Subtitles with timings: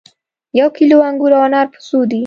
[0.59, 2.19] یو کیلو انګور او انار په څو دي